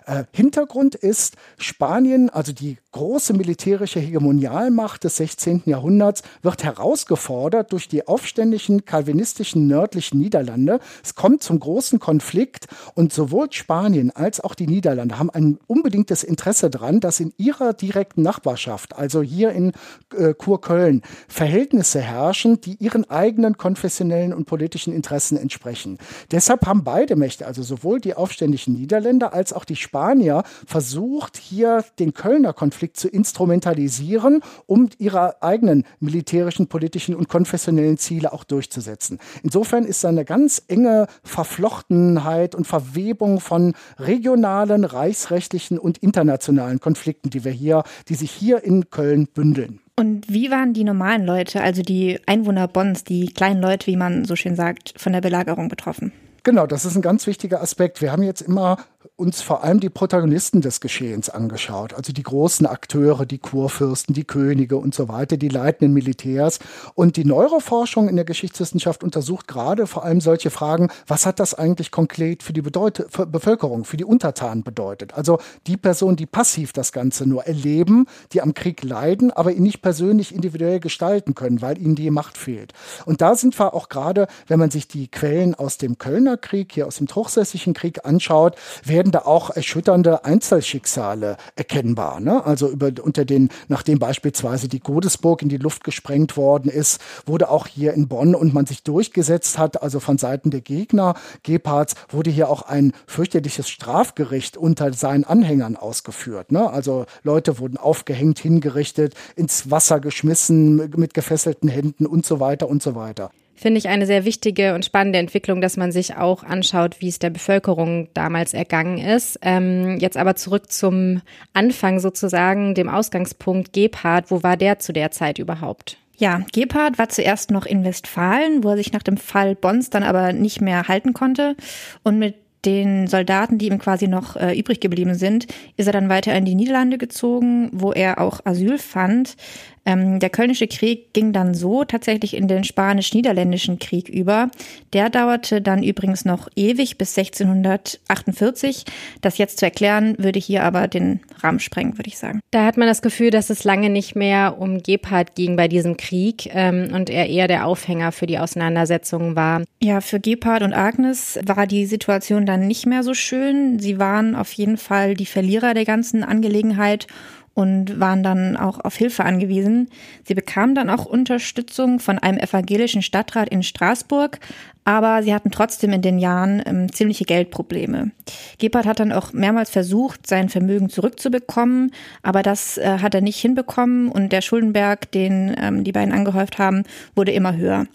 Äh, 0.07 0.25
Hintergrund 0.33 0.95
ist 0.95 1.37
Spanien, 1.59 2.31
also 2.31 2.53
die 2.53 2.79
große 2.93 3.33
militärische 3.33 4.01
Hegemonialmacht 4.01 5.03
des 5.05 5.17
16. 5.17 5.63
Jahrhunderts 5.65 6.23
wird 6.43 6.63
herausgefordert 6.63 7.73
durch 7.73 7.89
die 7.89 8.07
aufständischen 8.07 8.85
kalvinistischen 8.85 9.67
nördlichen 9.67 10.19
Niederlande. 10.19 10.79
Es 11.03 11.15
kommt 11.15 11.43
zum 11.43 11.59
großen 11.59 11.99
Konflikt 11.99 12.67
und 12.95 13.13
sowohl 13.13 13.51
Spanien 13.51 14.11
als 14.11 14.41
auch 14.41 14.55
die 14.55 14.67
Niederlande 14.67 15.19
haben 15.19 15.31
ein 15.31 15.59
unbedingtes 15.67 16.23
Interesse 16.23 16.69
daran, 16.69 17.01
dass 17.01 17.19
in 17.19 17.33
ihrer 17.39 17.73
direkten 17.73 18.23
Nachbarschaft, 18.23 18.95
also 18.97 19.23
hier 19.23 19.53
in 19.53 19.73
äh, 20.17 20.35
Kurköln, 20.35 21.03
Verhältnisse 21.29 22.01
herrschen, 22.01 22.61
die 22.61 22.75
ihren 22.75 23.09
eigenen 23.11 23.57
konfessionellen 23.57 24.35
und 24.35 24.45
politischen 24.45 24.93
Interessen 24.93 25.39
entsprechen. 25.39 25.99
Deshalb 26.31 26.67
haben 26.67 26.85
beide 26.85 27.17
Mächte, 27.17 27.47
also 27.47 27.63
sowohl 27.63 28.01
die 28.01 28.15
aufständischen 28.15 28.75
Niederländer 28.75 29.33
als 29.33 29.55
auch 29.55 29.65
die 29.65 29.77
Spanier, 29.77 30.43
versucht, 30.67 31.39
hier 31.39 31.85
den 31.99 32.13
Kölner 32.13 32.53
Konflikt 32.53 32.82
zu 32.89 33.09
instrumentalisieren, 33.09 34.43
um 34.67 34.89
ihre 34.99 35.43
eigenen 35.43 35.85
militärischen, 36.01 36.67
politischen 36.67 37.15
und 37.15 37.29
konfessionellen 37.29 37.99
Ziele 37.99 38.33
auch 38.33 38.45
durchzusetzen. 38.45 39.19
Insofern 39.43 39.85
ist 39.85 40.05
da 40.05 40.09
eine 40.09 40.25
ganz 40.25 40.63
enge 40.69 41.07
Verflochtenheit 41.23 42.55
und 42.55 42.67
Verwebung 42.67 43.41
von 43.41 43.75
regionalen, 43.99 44.85
reichsrechtlichen 44.85 45.79
und 45.79 45.99
internationalen 45.99 46.81
Konflikten, 46.81 47.31
die 47.31 47.45
wir 47.45 47.53
hier, 47.53 47.85
die 48.09 48.15
sich 48.15 48.31
hier 48.31 48.65
in 48.65 48.91
Köln 48.91 49.29
bündeln. 49.33 49.81
Und 49.97 50.29
wie 50.29 50.51
waren 50.51 50.73
die 50.73 50.85
normalen 50.85 51.25
Leute, 51.25 51.61
also 51.61 51.83
die 51.83 52.19
Einwohner 52.27 52.67
Bonns, 52.67 53.05
die 53.05 53.27
kleinen 53.27 53.61
Leute, 53.61 53.87
wie 53.87 53.97
man 53.97 54.25
so 54.25 54.37
schön 54.37 54.57
sagt, 54.57 54.95
von 54.97 55.13
der 55.13 55.21
Belagerung 55.21 55.69
betroffen? 55.69 56.13
Genau, 56.45 56.67
das 56.67 56.85
ist 56.85 56.97
ein 56.97 57.03
ganz 57.03 57.29
wichtiger 57.29 57.63
Aspekt. 57.63 58.03
Wir 58.03 58.11
haben 58.11 58.25
jetzt 58.25 58.41
immer 58.41 58.79
uns 59.17 59.43
vor 59.43 59.63
allem 59.63 59.81
die 59.81 59.91
Protagonisten 59.91 60.61
des 60.61 60.81
Geschehens 60.81 61.29
angeschaut, 61.29 61.95
also 61.95 62.13
die 62.13 62.23
großen 62.23 62.67
Akteure, 62.67 63.27
die 63.27 63.39
Kurfürsten, 63.39 64.15
die 64.15 64.25
Könige 64.25 64.77
und 64.77 64.95
so 64.95 65.09
weiter, 65.09 65.37
die 65.37 65.49
leitenden 65.49 65.93
Militärs. 65.93 66.59
Und 66.95 67.17
die 67.17 67.25
Neuroforschung 67.25 68.09
in 68.09 68.17
der 68.17 68.25
Geschichtswissenschaft 68.25 69.05
untersucht 69.05 69.47
gerade 69.47 69.87
vor 69.87 70.05
allem 70.05 70.21
solche 70.21 70.51
Fragen, 70.51 70.89
was 71.07 71.27
hat 71.27 71.41
das 71.41 71.55
eigentlich 71.55 71.91
konkret 71.91 72.43
für 72.43 72.53
die 72.53 72.63
Bedeut 72.63 73.07
für 73.09 73.27
Bevölkerung, 73.27 73.85
für 73.85 73.97
die 73.97 74.05
Untertanen 74.05 74.65
bedeutet? 74.65 75.15
Also 75.15 75.39
die 75.67 75.77
Personen, 75.77 76.17
die 76.17 76.27
passiv 76.27 76.73
das 76.73 76.93
Ganze 76.93 77.27
nur 77.27 77.45
erleben, 77.45 78.07
die 78.33 78.43
am 78.43 78.55
Krieg 78.55 78.83
leiden, 78.83 79.31
aber 79.31 79.53
ihn 79.53 79.63
nicht 79.63 79.83
persönlich 79.83 80.35
individuell 80.35 80.81
gestalten 80.81 81.35
können, 81.35 81.63
weil 81.63 81.79
ihnen 81.79 81.95
die 81.95 82.11
Macht 82.11 82.39
fehlt. 82.39 82.73
Und 83.05 83.21
da 83.21 83.35
sind 83.35 83.59
wir 83.59 83.75
auch 83.75 83.89
gerade, 83.89 84.27
wenn 84.47 84.59
man 84.59 84.71
sich 84.71 84.89
die 84.89 85.09
Quellen 85.09 85.55
aus 85.55 85.79
dem 85.79 85.99
Kölner 85.99 86.37
Krieg, 86.37 86.73
hier 86.73 86.87
aus 86.87 86.97
dem 86.97 87.07
Truchsessischen 87.07 87.75
Krieg 87.75 88.05
anschaut, 88.05 88.57
werden 88.93 89.11
da 89.11 89.21
auch 89.21 89.51
erschütternde 89.51 90.25
Einzelschicksale 90.25 91.39
erkennbar. 91.57 92.21
Ne? 92.21 92.45
Also 92.45 92.69
über, 92.69 92.93
unter 93.03 93.25
den, 93.25 93.49
nachdem 93.69 93.99
beispielsweise 93.99 94.69
die 94.69 94.81
Godesburg 94.81 95.43
in 95.43 95.49
die 95.49 95.57
Luft 95.57 95.83
gesprengt 95.83 96.37
worden 96.37 96.71
ist, 96.71 97.01
wurde 97.27 97.51
auch 97.51 97.67
hier 97.67 97.95
in 97.95 98.07
Bonn 98.07 98.35
und 98.35 98.53
man 98.53 98.67
sich 98.67 98.83
durchgesetzt 98.83 99.59
hat, 99.59 99.83
also 99.83 99.99
von 99.99 100.19
Seiten 100.19 100.51
der 100.51 100.61
Gegner 100.61 101.15
Gebhards, 101.43 101.95
wurde 102.11 102.31
hier 102.31 102.51
auch 102.51 102.63
ein 102.63 102.93
fürchterliches 103.07 103.69
Strafgericht 103.69 104.57
unter 104.57 104.93
seinen 104.93 105.25
Anhängern 105.25 105.77
ausgeführt. 105.77 106.53
Ne? 106.53 106.71
Also 106.71 107.07
Leute 107.23 107.59
wurden 107.59 107.79
aufgehängt, 107.79 108.39
hingerichtet, 108.39 109.15
ins 109.37 109.71
Wasser 109.71 110.01
geschmissen, 110.01 110.91
mit 110.97 111.15
gefesselten 111.15 111.69
Händen 111.69 112.05
und 112.05 112.27
so 112.27 112.41
weiter 112.41 112.69
und 112.69 112.83
so 112.83 112.95
weiter 112.95 113.31
finde 113.55 113.79
ich 113.79 113.89
eine 113.89 114.07
sehr 114.07 114.25
wichtige 114.25 114.75
und 114.75 114.85
spannende 114.85 115.19
Entwicklung, 115.19 115.61
dass 115.61 115.77
man 115.77 115.93
sich 115.93 116.17
auch 116.17 116.43
anschaut, 116.43 116.97
wie 117.01 117.09
es 117.09 117.19
der 117.19 117.31
Bevölkerung 117.31 118.09
damals 118.15 118.55
ergangen 118.55 118.99
ist. 118.99 119.39
Ähm, 119.43 119.99
jetzt 120.01 120.17
aber 120.17 120.37
zurück 120.37 120.71
zum 120.73 121.23
Anfang 121.53 122.01
sozusagen, 122.01 122.75
dem 122.75 122.89
Ausgangspunkt 122.89 123.73
Gebhardt. 123.73 124.31
Wo 124.31 124.43
war 124.43 124.57
der 124.57 124.79
zu 124.79 124.93
der 124.93 125.11
Zeit 125.11 125.39
überhaupt? 125.39 125.99
Ja, 126.17 126.45
Gebhardt 126.53 126.99
war 126.99 127.09
zuerst 127.09 127.51
noch 127.51 127.67
in 127.67 127.85
Westfalen, 127.85 128.63
wo 128.63 128.71
er 128.71 128.77
sich 128.77 128.93
nach 128.93 129.03
dem 129.03 129.17
Fall 129.17 129.55
Bonns 129.55 129.91
dann 129.91 130.03
aber 130.03 130.33
nicht 130.33 130.61
mehr 130.61 130.89
halten 130.89 131.15
konnte. 131.15 131.57
Und 132.03 132.19
mit 132.19 132.37
den 132.65 133.09
Soldaten, 133.09 133.59
die 133.59 133.67
ihm 133.67 133.79
quasi 133.79 134.07
noch 134.07 134.37
äh, 134.37 134.57
übrig 134.57 134.81
geblieben 134.81 135.15
sind, 135.15 135.47
ist 135.77 135.87
er 135.87 135.93
dann 135.93 136.09
weiter 136.09 136.35
in 136.35 136.45
die 136.45 136.55
Niederlande 136.55 136.99
gezogen, 136.99 137.71
wo 137.73 137.93
er 137.93 138.21
auch 138.21 138.41
Asyl 138.45 138.79
fand. 138.79 139.37
Ähm, 139.85 140.21
der 140.21 140.31
Kölnische 140.31 140.69
Krieg 140.69 141.13
ging 141.13 141.33
dann 141.33 141.55
so 141.55 141.85
tatsächlich 141.85 142.35
in 142.35 142.49
den 142.49 142.65
Spanisch-Niederländischen 142.65 143.79
Krieg 143.79 144.09
über. 144.09 144.51
Der 144.93 145.11
dauerte 145.11 145.61
dann 145.61 145.83
übrigens 145.83 146.25
noch 146.25 146.49
ewig 146.55 146.99
bis 146.99 147.17
1648. 147.19 148.85
Das 149.21 149.39
jetzt 149.39 149.59
zu 149.59 149.65
erklären, 149.65 150.15
würde 150.19 150.39
hier 150.39 150.65
aber 150.65 150.87
den 150.89 151.21
Rahmen 151.41 151.59
sprengen, 151.59 151.99
würde 151.99 152.09
ich 152.09 152.19
sagen. 152.19 152.41
Da 152.53 152.65
hat 152.65 152.77
man 152.77 152.87
das 152.87 153.03
Gefühl, 153.03 153.31
dass 153.31 153.51
es 153.51 153.65
lange 153.65 153.91
nicht 153.91 154.15
mehr 154.15 154.57
um 154.59 154.83
Gebhardt 154.83 155.35
ging 155.35 155.57
bei 155.57 155.69
diesem 155.69 155.97
Krieg 155.97 156.51
ähm, 156.55 156.91
und 156.93 157.11
er 157.11 157.29
eher 157.29 157.49
der 157.49 157.67
Aufhänger 157.67 158.13
für 158.13 158.27
die 158.27 158.39
Auseinandersetzungen 158.39 159.35
war. 159.35 159.63
Ja, 159.83 160.01
für 160.01 160.21
Gebhardt 160.21 160.63
und 160.63 160.75
Agnes 160.75 161.41
war 161.45 161.67
die 161.67 161.87
Situation 161.87 162.47
dann 162.47 162.67
nicht 162.67 162.87
mehr 162.87 163.03
so 163.03 163.15
schön. 163.15 163.81
Sie 163.81 163.99
waren 163.99 164.37
auf 164.37 164.53
jeden 164.53 164.77
Fall 164.77 165.15
die 165.15 165.27
Verlierer 165.27 165.75
der 165.75 165.85
ganzen 165.85 166.23
Angelegenheit 166.23 167.09
und 167.55 168.01
waren 168.01 168.23
dann 168.23 168.57
auch 168.57 168.81
auf 168.81 168.97
Hilfe 168.97 169.25
angewiesen. 169.25 169.89
Sie 170.25 170.35
bekamen 170.35 170.75
dann 170.75 170.89
auch 170.89 171.05
Unterstützung 171.05 172.01
von 172.01 172.19
einem 172.19 172.39
evangelischen 172.39 173.03
Stadtrat 173.03 173.49
in 173.51 173.63
Straßburg, 173.63 174.39
aber 174.85 175.23
sie 175.23 175.35
hatten 175.35 175.51
trotzdem 175.51 175.93
in 175.93 176.03
den 176.03 176.19
Jahren 176.19 176.63
ähm, 176.65 176.93
ziemliche 176.93 177.25
Geldprobleme. 177.25 178.11
Gebhardt 178.59 178.87
hat 178.87 179.01
dann 179.01 179.13
auch 179.13 179.33
mehrmals 179.33 179.71
versucht, 179.71 180.27
sein 180.27 180.49
Vermögen 180.49 180.89
zurückzubekommen, 180.89 181.93
aber 182.23 182.43
das 182.43 182.79
äh, 182.79 182.99
hat 183.01 183.15
er 183.15 183.21
nicht 183.21 183.39
hinbekommen 183.39 184.09
und 184.09 184.33
der 184.33 184.41
Schuldenberg, 184.41 185.11
den 185.13 185.55
ähm, 185.59 185.85
die 185.85 185.93
beiden 185.93 186.15
angehäuft 186.15 186.59
haben, 186.59 186.85
wurde 187.15 187.33
immer 187.33 187.57
höher. 187.57 187.87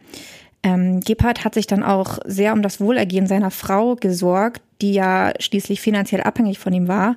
Ähm, 0.63 0.99
Gebhardt 1.01 1.45
hat 1.45 1.53
sich 1.53 1.67
dann 1.67 1.83
auch 1.83 2.19
sehr 2.25 2.53
um 2.53 2.61
das 2.61 2.79
Wohlergehen 2.79 3.27
seiner 3.27 3.51
Frau 3.51 3.95
gesorgt, 3.95 4.61
die 4.81 4.93
ja 4.93 5.33
schließlich 5.39 5.81
finanziell 5.81 6.21
abhängig 6.21 6.59
von 6.59 6.73
ihm 6.73 6.87
war. 6.87 7.15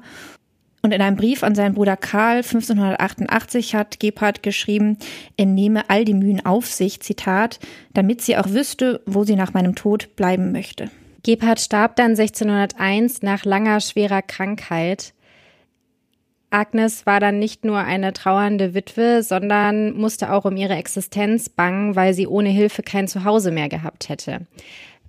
Und 0.83 0.93
in 0.93 1.03
einem 1.03 1.17
Brief 1.17 1.43
an 1.43 1.55
seinen 1.55 1.75
Bruder 1.75 1.97
Karl 1.97 2.39
1588 2.39 3.75
hat 3.75 4.01
Gebhardt 4.01 4.43
geschrieben, 4.43 4.97
er 5.37 5.47
nehme 5.47 5.91
all 5.91 6.05
die 6.05 6.15
Mühen 6.15 6.45
auf 6.45 6.67
sich, 6.67 7.01
Zitat, 7.01 7.59
damit 7.93 8.23
sie 8.23 8.37
auch 8.39 8.49
wüsste, 8.49 9.03
wo 9.05 9.25
sie 9.25 9.37
nach 9.37 9.53
meinem 9.53 9.75
Tod 9.75 10.17
bleiben 10.17 10.53
möchte. 10.53 10.91
Gebhardt 11.23 11.61
starb 11.61 11.97
dann 11.97 12.13
1601 12.13 13.21
nach 13.21 13.45
langer, 13.45 13.81
schwerer 13.81 14.23
Krankheit. 14.23 15.13
Agnes 16.49 17.05
war 17.05 17.21
dann 17.21 17.39
nicht 17.39 17.65
nur 17.65 17.79
eine 17.79 18.15
trauernde 18.15 18.75
Witwe, 18.75 19.23
sondern 19.23 19.93
musste 19.93 20.33
auch 20.33 20.47
um 20.47 20.57
ihre 20.57 20.75
Existenz 20.75 21.51
bangen, 21.51 21.95
weil 21.95 22.15
sie 22.15 22.27
ohne 22.27 22.49
Hilfe 22.49 22.83
kein 22.83 23.07
Zuhause 23.07 23.51
mehr 23.51 23.69
gehabt 23.69 24.09
hätte. 24.09 24.47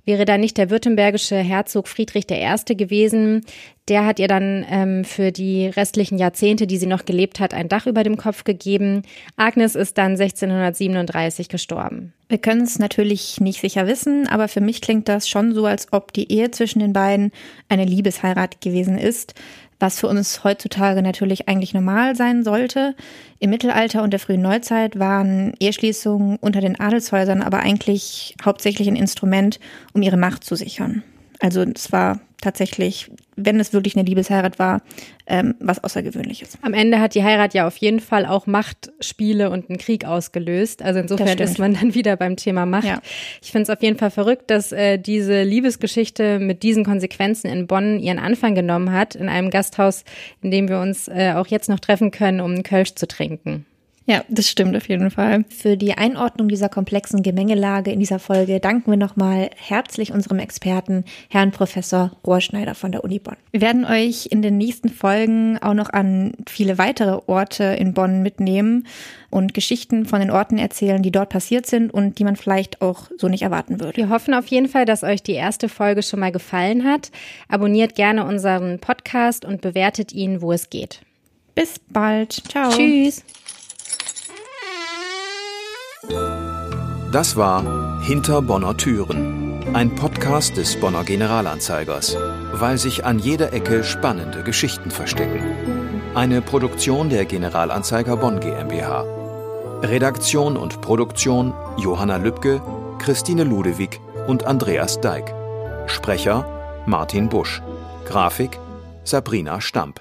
Wäre 0.06 0.26
da 0.26 0.38
nicht 0.38 0.58
der 0.58 0.70
württembergische 0.70 1.38
Herzog 1.38 1.88
Friedrich 1.88 2.26
I. 2.32 2.76
gewesen, 2.76 3.46
der 3.88 4.06
hat 4.06 4.20
ihr 4.20 4.28
dann 4.28 4.66
ähm, 4.70 5.04
für 5.04 5.32
die 5.32 5.68
restlichen 5.68 6.18
Jahrzehnte, 6.18 6.66
die 6.66 6.78
sie 6.78 6.86
noch 6.88 7.06
gelebt 7.06 7.40
hat, 7.40 7.54
ein 7.54 7.70
Dach 7.70 7.88
über 7.88 8.04
dem 8.04 8.18
Kopf 8.18 8.44
gegeben. 8.44 9.04
Agnes 9.36 9.76
ist 9.76 9.98
dann 9.98 10.12
1637 10.12 11.50
gestorben. 11.50 12.14
Wir 12.30 12.38
können 12.38 12.64
es 12.64 12.80
natürlich 12.80 13.42
nicht 13.42 13.62
sicher 13.62 13.88
wissen, 13.88 14.28
aber 14.28 14.48
für 14.48 14.62
mich 14.62 14.82
klingt 14.82 15.10
das 15.10 15.28
schon 15.28 15.54
so, 15.54 15.66
als 15.66 15.92
ob 15.92 16.14
die 16.14 16.32
Ehe 16.32 16.52
zwischen 16.52 16.80
den 16.80 16.94
beiden 16.94 17.32
eine 17.70 17.86
Liebesheirat 17.86 18.62
gewesen 18.62 18.98
ist 18.98 19.36
was 19.82 20.00
für 20.00 20.08
uns 20.08 20.44
heutzutage 20.44 21.02
natürlich 21.02 21.48
eigentlich 21.48 21.74
normal 21.74 22.16
sein 22.16 22.44
sollte. 22.44 22.96
Im 23.40 23.50
Mittelalter 23.50 24.04
und 24.04 24.12
der 24.12 24.20
frühen 24.20 24.42
Neuzeit 24.42 25.00
waren 25.00 25.54
Eheschließungen 25.60 26.38
unter 26.38 26.62
den 26.62 26.80
Adelshäusern 26.80 27.42
aber 27.42 27.60
eigentlich 27.60 28.36
hauptsächlich 28.44 28.88
ein 28.88 28.96
Instrument, 28.96 29.60
um 29.94 30.02
ihre 30.02 30.18
Macht 30.18 30.44
zu 30.44 30.56
sichern. 30.56 31.04
Also 31.42 31.64
es 31.64 31.92
war 31.92 32.20
tatsächlich, 32.40 33.12
wenn 33.36 33.60
es 33.60 33.74
wirklich 33.74 33.96
eine 33.96 34.04
Liebesheirat 34.04 34.60
war, 34.60 34.82
ähm, 35.28 35.56
was 35.60 35.84
Außergewöhnliches. 35.84 36.58
Am 36.62 36.74
Ende 36.74 37.00
hat 37.00 37.16
die 37.16 37.24
Heirat 37.24 37.54
ja 37.54 37.68
auf 37.68 37.78
jeden 37.78 38.00
Fall 38.00 38.26
auch 38.26 38.48
Machtspiele 38.48 39.50
und 39.50 39.70
einen 39.70 39.78
Krieg 39.78 40.06
ausgelöst. 40.06 40.82
Also 40.82 41.00
insofern 41.00 41.38
ist 41.38 41.60
man 41.60 41.74
dann 41.74 41.94
wieder 41.94 42.16
beim 42.18 42.36
Thema 42.36 42.66
Macht. 42.66 42.86
Ja. 42.86 43.00
Ich 43.42 43.52
finde 43.52 43.64
es 43.64 43.70
auf 43.70 43.82
jeden 43.82 43.98
Fall 43.98 44.12
verrückt, 44.12 44.50
dass 44.50 44.72
äh, 44.72 44.98
diese 44.98 45.44
Liebesgeschichte 45.44 46.40
mit 46.40 46.64
diesen 46.64 46.84
Konsequenzen 46.84 47.48
in 47.48 47.68
Bonn 47.68 48.00
ihren 48.00 48.20
Anfang 48.20 48.56
genommen 48.56 48.92
hat, 48.92 49.16
in 49.16 49.30
einem 49.30 49.50
Gasthaus, 49.50 50.04
in 50.42 50.52
dem 50.52 50.68
wir 50.68 50.80
uns 50.80 51.08
äh, 51.08 51.34
auch 51.36 51.48
jetzt 51.48 51.70
noch 51.70 51.80
treffen 51.80 52.12
können, 52.12 52.42
um 52.42 52.52
einen 52.52 52.64
Kölsch 52.64 52.96
zu 52.96 53.08
trinken. 53.08 53.66
Ja, 54.08 54.24
das 54.30 54.50
stimmt 54.50 54.76
auf 54.76 54.90
jeden 54.90 55.12
Fall. 55.12 55.46
Für 55.50 55.78
die 55.78 55.94
Einordnung 55.94 56.48
dieser 56.48 56.70
komplexen 56.70 57.22
Gemengelage 57.22 57.92
in 57.92 58.00
dieser 58.00 58.18
Folge 58.18 58.60
danken 58.60 58.90
wir 58.90 58.98
nochmal 58.98 59.52
herzlich 59.56 60.12
unserem 60.12 60.40
Experten, 60.40 61.06
Herrn 61.30 61.52
Professor 61.52 62.12
Rohrschneider 62.26 62.74
von 62.74 62.92
der 62.92 63.04
Uni 63.04 63.20
Bonn. 63.20 63.38
Wir 63.52 63.62
werden 63.62 63.86
euch 63.86 64.28
in 64.32 64.42
den 64.42 64.58
nächsten 64.58 64.90
Folgen 64.90 65.60
auch 65.60 65.76
noch 65.76 65.92
an 65.92 66.34
viele 66.50 66.80
weitere 66.80 67.20
Orte 67.28 67.64
in 67.64 67.94
Bonn 67.94 68.24
mitnehmen 68.24 68.88
und 69.30 69.54
Geschichten 69.54 70.06
von 70.06 70.20
den 70.20 70.32
Orten 70.32 70.58
erzählen, 70.58 71.04
die 71.04 71.12
dort 71.12 71.30
passiert 71.30 71.68
sind 71.68 71.94
und 71.94 72.18
die 72.18 72.24
man 72.24 72.36
vielleicht 72.36 72.82
auch 72.82 73.08
so 73.18 73.28
nicht 73.28 73.44
erwarten 73.44 73.80
würde. 73.80 73.98
Wir 73.98 74.10
hoffen 74.10 74.34
auf 74.34 74.48
jeden 74.48 74.68
Fall, 74.68 74.86
dass 74.86 75.04
euch 75.04 75.22
die 75.22 75.34
erste 75.34 75.70
Folge 75.70 76.02
schon 76.02 76.20
mal 76.20 76.32
gefallen 76.32 76.86
hat. 76.86 77.12
Abonniert 77.48 77.94
gerne 77.94 78.26
unseren 78.26 78.80
Podcast 78.80 79.46
und 79.46 79.62
bewertet 79.62 80.12
ihn, 80.12 80.42
wo 80.42 80.52
es 80.52 80.72
geht. 80.72 81.02
Bis 81.54 81.80
bald. 81.80 82.32
Ciao. 82.50 82.72
Tschüss. 82.72 83.24
Das 87.12 87.36
war 87.36 88.00
Hinter 88.00 88.42
Bonner 88.42 88.78
Türen, 88.78 89.76
ein 89.76 89.96
Podcast 89.96 90.56
des 90.56 90.80
Bonner 90.80 91.04
Generalanzeigers, 91.04 92.16
weil 92.54 92.78
sich 92.78 93.04
an 93.04 93.20
jeder 93.20 93.52
Ecke 93.52 93.84
spannende 93.84 94.44
Geschichten 94.44 94.92
verstecken. 94.92 95.42
Eine 96.16 96.42
Produktion 96.42 97.10
der 97.10 97.26
Generalanzeiger 97.26 98.16
Bonn 98.16 98.40
GmbH. 98.40 99.04
Redaktion 99.82 100.56
und 100.56 100.80
Produktion 100.80 101.54
Johanna 101.76 102.16
Lübke, 102.16 102.62
Christine 103.00 103.44
Ludewig 103.44 104.00
und 104.28 104.46
Andreas 104.46 105.02
Deik. 105.02 105.34
Sprecher 105.88 106.46
Martin 106.86 107.28
Busch. 107.28 107.62
Grafik 108.06 108.58
Sabrina 109.04 109.60
Stamp. 109.60 110.00